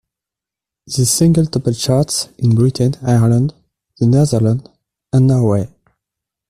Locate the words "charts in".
1.79-2.55